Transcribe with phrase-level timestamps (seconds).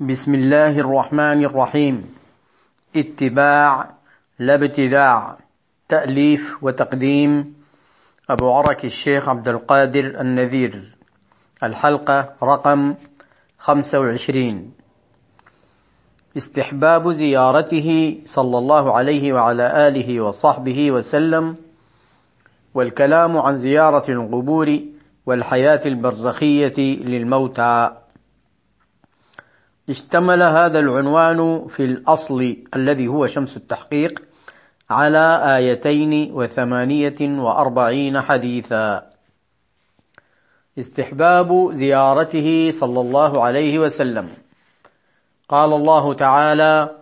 [0.00, 2.14] بسم الله الرحمن الرحيم.
[2.96, 3.90] اتباع
[4.38, 5.36] لا ابتداع
[5.88, 7.54] تأليف وتقديم.
[8.30, 10.96] أبو عرك الشيخ عبد القادر النذير.
[11.62, 12.94] الحلقة رقم
[13.58, 14.72] خمسة وعشرين.
[16.36, 21.56] استحباب زيارته صلى الله عليه وعلى آله وصحبه وسلم
[22.74, 24.78] والكلام عن زيارة القبور
[25.26, 27.90] والحياة البرزخية للموتى.
[29.88, 34.22] اشتمل هذا العنوان في الأصل الذي هو شمس التحقيق
[34.90, 39.10] على آيتين وثمانية وأربعين حديثا.
[40.78, 44.28] استحباب زيارته صلى الله عليه وسلم.
[45.48, 46.96] قال الله تعالى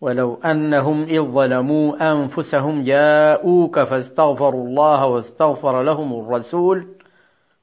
[0.00, 6.88] ولو أنهم إذ ظلموا أنفسهم جاءوك فاستغفروا الله واستغفر لهم الرسول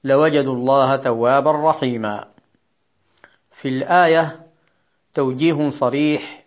[0.03, 2.25] لوجدوا الله توابا رحيما.
[3.51, 4.44] في الآية
[5.15, 6.43] توجيه صريح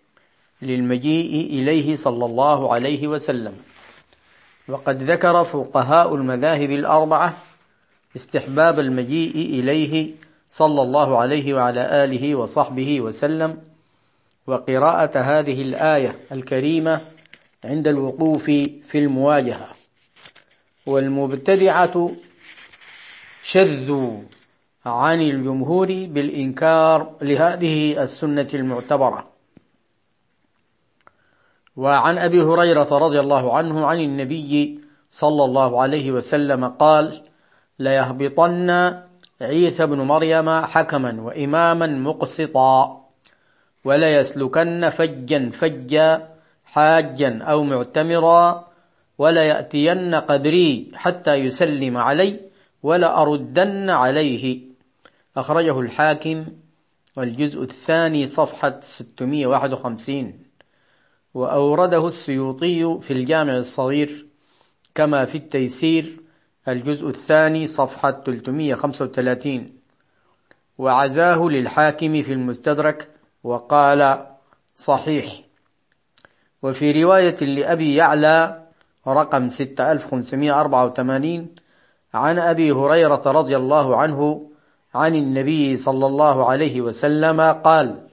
[0.63, 3.55] للمجيء إليه صلى الله عليه وسلم.
[4.69, 7.37] وقد ذكر فقهاء المذاهب الأربعة
[8.17, 10.11] استحباب المجيء إليه
[10.51, 13.59] صلى الله عليه وعلى آله وصحبه وسلم
[14.47, 17.01] وقراءة هذه الآية الكريمة
[17.65, 18.45] عند الوقوف
[18.89, 19.69] في المواجهة.
[20.87, 22.11] والمبتدعة
[23.45, 24.21] شذوا
[24.89, 29.25] عن الجمهور بالإنكار لهذه السنة المعتبرة.
[31.77, 34.81] وعن أبي هريرة رضي الله عنه عن النبي
[35.11, 37.23] صلى الله عليه وسلم قال
[37.79, 38.99] ليهبطن
[39.41, 43.05] عيسى بن مريم حكما وإماما مقسطا
[43.85, 46.29] وليسلكن فجا فجا
[46.65, 48.69] حاجا أو معتمرا
[49.19, 52.41] وليأتين قدري حتى يسلم علي
[52.83, 54.68] ولأردن عليه.
[55.39, 56.47] أخرجه الحاكم
[57.17, 60.39] والجزء الثاني صفحة 651
[61.35, 64.27] وأورده السيوطي في الجامع الصغير
[64.95, 66.21] كما في التيسير
[66.69, 69.73] الجزء الثاني صفحة 335
[70.79, 73.09] وعزاه للحاكم في المستدرك
[73.45, 74.27] وقال
[74.75, 75.41] صحيح.
[76.63, 78.67] وفي رواية لأبي يعلى
[79.07, 81.55] رقم 6584
[82.15, 84.49] عن أبي هريرة رضي الله عنه
[84.99, 88.09] عن النبي صلى الله عليه وسلم قال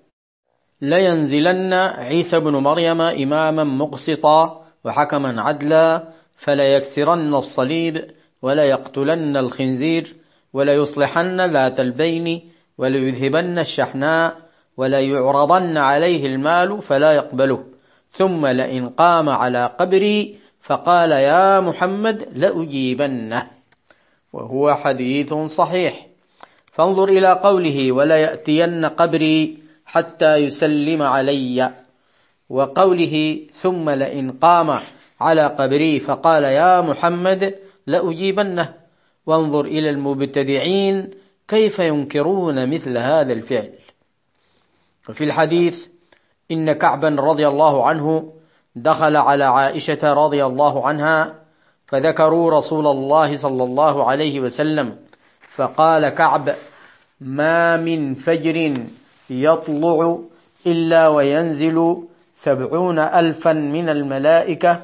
[0.81, 6.07] لينزلن عيسى بن مريم إماما مقسطا وحكما عدلا
[6.38, 10.16] فليكسرن الصليب وليقتلن الخنزير
[10.53, 14.35] وليصلحن ذات البين وليذهبن الشحناء
[14.78, 17.63] وليعرضن عليه المال فلا يقبله
[18.09, 23.47] ثم لئن قام على قبري فقال يا محمد لأجيبنه
[24.34, 26.04] وهو حديث صحيح.
[26.75, 31.72] فانظر إلى قوله ولا يأتين قبري حتى يسلم علي.
[32.50, 34.80] وقوله ثم لئن قام
[35.22, 37.56] على قبري فقال يا محمد
[37.88, 38.74] لأجيبنه.
[39.25, 41.12] وانظر إلى المبتدعين
[41.47, 43.72] كيف ينكرون مثل هذا الفعل.
[45.09, 45.88] وفي الحديث
[46.52, 48.34] إن كعبا رضي الله عنه
[48.75, 51.36] دخل على عائشة رضي الله عنها
[51.88, 54.96] فذكروا رسول الله صلى الله عليه وسلم
[55.55, 56.49] فقال كعب
[57.21, 58.73] ما من فجر
[59.29, 60.19] يطلع
[60.67, 61.97] إلا وينزل
[62.33, 64.81] سبعون ألفا من الملائكة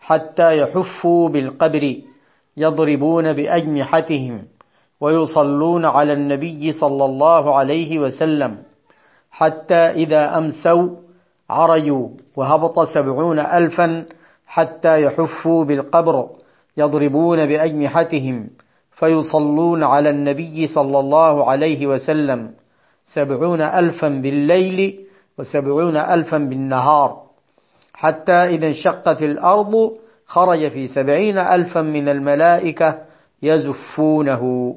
[0.00, 1.96] حتى يحفوا بالقبر
[2.56, 4.44] يضربون بأجنحتهم
[5.00, 8.62] ويصلون على النبي صلى الله عليه وسلم
[9.30, 10.88] حتى إذا أمسوا
[11.50, 14.06] عرجوا وهبط سبعون ألفا
[14.46, 16.28] حتى يحفوا بالقبر
[16.76, 18.48] يضربون بأجنحتهم
[18.96, 22.52] فيصلون على النبي صلى الله عليه وسلم
[23.04, 25.04] سبعون ألفا بالليل
[25.38, 27.26] وسبعون ألفا بالنهار
[27.94, 29.96] حتى إذا انشقت الأرض
[30.26, 33.02] خرج في سبعين ألفا من الملائكة
[33.42, 34.74] يزفونه.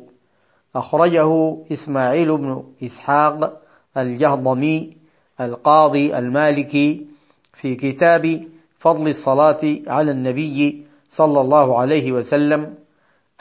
[0.75, 3.61] أخرجه إسماعيل بن إسحاق
[3.97, 4.97] الجهضمي
[5.41, 7.07] القاضي المالكي
[7.53, 8.43] في كتاب
[8.79, 12.73] فضل الصلاة على النبي صلى الله عليه وسلم.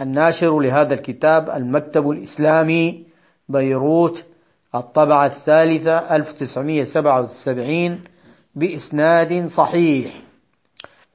[0.00, 3.06] الناشر لهذا الكتاب المكتب الإسلامي
[3.48, 4.24] بيروت
[4.74, 8.00] الطبعة الثالثة 1977
[8.54, 10.22] بإسناد صحيح.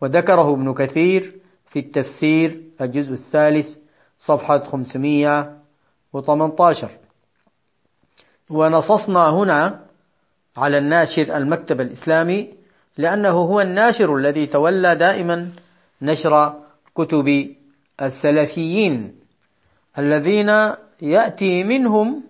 [0.01, 1.35] وذكره ابن كثير
[1.69, 3.69] في التفسير الجزء الثالث
[4.17, 6.89] صفحة 518
[8.49, 9.79] ونصصنا هنا
[10.57, 12.53] على الناشر المكتب الإسلامي
[12.97, 15.49] لأنه هو الناشر الذي تولى دائما
[16.01, 16.53] نشر
[16.95, 17.55] كتب
[18.01, 19.15] السلفيين
[19.97, 20.49] الذين
[21.01, 22.23] يأتي منهم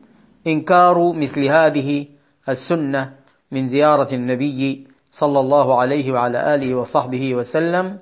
[0.47, 2.05] إنكار مثل هذه
[2.49, 3.13] السنة
[3.51, 7.99] من زيارة النبي صلى الله عليه وعلى آله وصحبه وسلم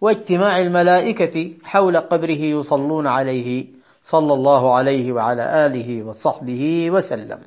[0.00, 3.66] واجتماع الملائكة حول قبره يصلون عليه
[4.02, 7.40] صلى الله عليه وعلى آله وصحبه وسلم.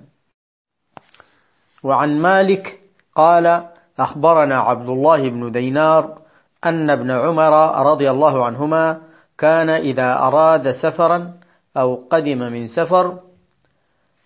[1.83, 2.80] وعن مالك
[3.15, 3.68] قال
[4.00, 6.18] أخبرنا عبد الله بن دينار
[6.65, 9.01] أن ابن عمر رضي الله عنهما
[9.37, 11.33] كان إذا أراد سفرا
[11.77, 13.19] أو قدم من سفر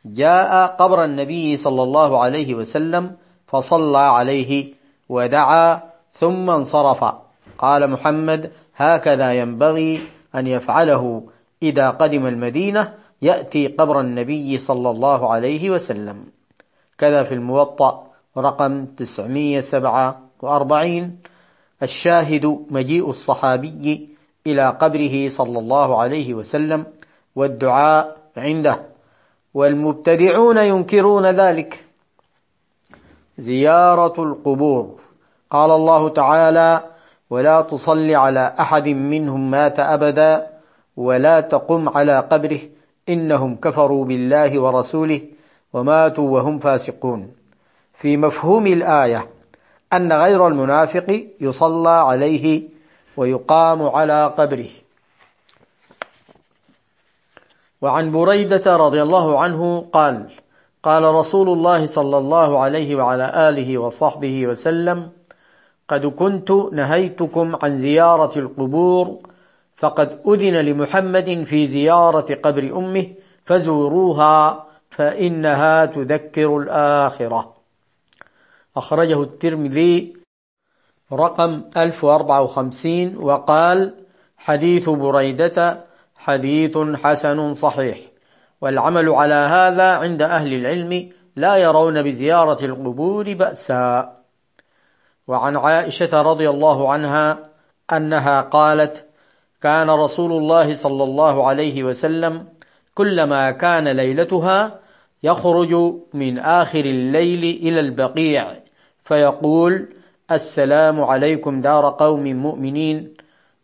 [0.06, 3.16] جاء قبر النبي صلى الله عليه وسلم
[3.48, 4.74] فصلى عليه
[5.10, 7.06] ودعا ثم انصرف.
[7.58, 10.02] قال محمد هكذا ينبغي
[10.36, 11.24] أن يفعله
[11.64, 16.26] إذا قدم المدينة يأتي قبر النبي صلى الله عليه وسلم.
[16.98, 18.08] كذا في الموطأ
[18.38, 21.20] رقم 947
[21.84, 24.09] الشاهد مجيء الصحابي
[24.48, 26.86] إلى قبره صلى الله عليه وسلم
[27.36, 28.80] والدعاء عنده.
[29.54, 31.86] والمبتدعون ينكرون ذلك.
[33.38, 35.00] زيارة القبور.
[35.52, 36.84] قال الله تعالى
[37.30, 40.48] ولا تصل على أحد منهم مات أبدا
[40.98, 42.60] ولا تقم على قبره
[43.10, 45.22] إنهم كفروا بالله ورسوله
[45.74, 47.32] وماتوا وهم فاسقون.
[47.94, 49.28] في مفهوم الآية
[49.94, 52.79] أن غير المنافق يصلى عليه
[53.18, 54.70] ويقام على قبره.
[57.82, 60.30] وعن بريدة رضي الله عنه قال
[60.84, 65.10] قال رسول الله صلى الله عليه وعلى آله وصحبه وسلم
[65.90, 69.20] قد كنت نهيتكم عن زيارة القبور
[69.76, 73.08] فقد أذن لمحمد في زيارة قبر أمه
[73.46, 77.54] فزوروها فإنها تذكر الآخرة.
[78.78, 80.19] أخرجه الترمذي
[81.12, 83.94] رقم 1054 وقال
[84.38, 85.86] حديث بريدة
[86.16, 88.00] حديث حسن صحيح.
[88.62, 94.16] والعمل على هذا عند أهل العلم لا يرون بزيارة القبور بأسا.
[95.28, 97.50] وعن عائشة رضي الله عنها
[97.94, 99.06] أنها قالت
[99.62, 102.48] كان رسول الله صلى الله عليه وسلم
[102.96, 104.80] كلما كان ليلتها
[105.24, 105.74] يخرج
[106.14, 108.56] من آخر الليل إلى البقيع
[109.04, 109.88] فيقول
[110.32, 113.14] السلام عليكم دار قوم مؤمنين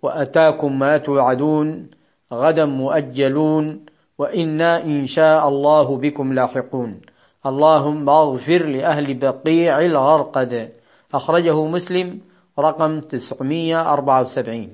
[0.02, 1.90] وأتاكم ما توعدون
[2.34, 3.86] غدا مؤجلون
[4.18, 7.02] وإنا إن شاء الله بكم لاحقون.
[7.46, 10.70] اللهم اغفر لأهل بقيع الغرقد.
[11.14, 12.20] أخرجه مسلم
[12.60, 14.70] رقم 974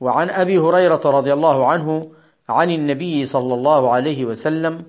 [0.00, 2.08] وعن أبي هريرة رضي الله عنه
[2.48, 4.84] عن النبي صلى الله عليه وسلم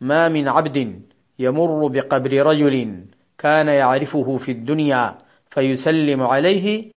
[0.00, 1.02] ما من عبد
[1.38, 3.04] يمر بقبر رجل
[3.38, 5.18] كان يعرفه في الدنيا
[5.50, 6.90] فيسلم عليه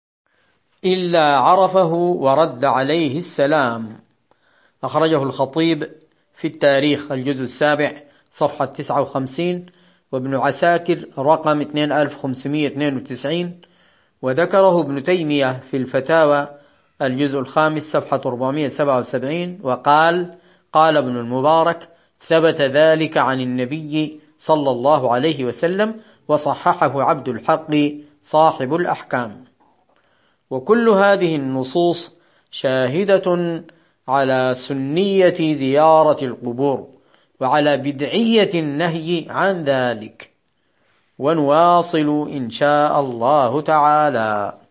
[0.84, 4.00] إلا عرفه ورد عليه السلام.
[4.84, 5.88] أخرجه الخطيب
[6.34, 7.92] في التاريخ الجزء السابع
[8.30, 9.66] صفحة 59
[10.12, 13.60] وابن عساكر رقم 2592
[14.22, 16.48] وذكره ابن تيمية في الفتاوى
[17.02, 20.34] الجزء الخامس صفحة 477 وقال
[20.72, 21.88] قال ابن المبارك
[22.20, 27.70] ثبت ذلك عن النبي صلى الله عليه وسلم وصححه عبد الحق
[28.22, 29.44] صاحب الأحكام.
[30.50, 32.16] وكل هذه النصوص
[32.50, 33.64] شاهدة
[34.08, 36.88] على سنية زيارة القبور
[37.40, 40.30] وعلى بدعية النهي عن ذلك.
[41.18, 44.67] ونواصل إن شاء الله تعالى.